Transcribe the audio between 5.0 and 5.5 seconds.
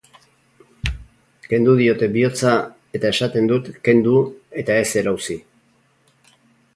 erauzi.